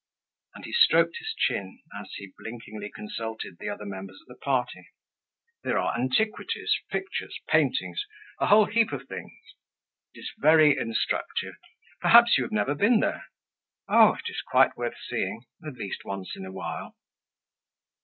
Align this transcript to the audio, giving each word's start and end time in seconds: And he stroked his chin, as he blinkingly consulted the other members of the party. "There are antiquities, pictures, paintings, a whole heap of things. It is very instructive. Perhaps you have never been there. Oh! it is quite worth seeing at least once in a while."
And 0.55 0.65
he 0.65 0.73
stroked 0.73 1.17
his 1.19 1.31
chin, 1.37 1.79
as 1.95 2.09
he 2.15 2.33
blinkingly 2.35 2.89
consulted 2.89 3.59
the 3.59 3.69
other 3.69 3.85
members 3.85 4.19
of 4.19 4.25
the 4.27 4.41
party. 4.43 4.89
"There 5.63 5.77
are 5.77 5.95
antiquities, 5.95 6.73
pictures, 6.89 7.39
paintings, 7.47 8.03
a 8.39 8.47
whole 8.47 8.65
heap 8.65 8.91
of 8.93 9.07
things. 9.07 9.31
It 10.15 10.21
is 10.21 10.31
very 10.39 10.75
instructive. 10.75 11.53
Perhaps 11.99 12.35
you 12.39 12.43
have 12.45 12.51
never 12.51 12.73
been 12.73 12.99
there. 12.99 13.25
Oh! 13.87 14.15
it 14.15 14.27
is 14.27 14.41
quite 14.41 14.75
worth 14.75 14.97
seeing 15.07 15.43
at 15.63 15.75
least 15.75 16.03
once 16.03 16.35
in 16.35 16.45
a 16.47 16.51
while." 16.51 16.97